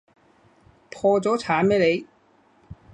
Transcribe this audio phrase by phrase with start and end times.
[0.89, 2.07] 破咗產咩你？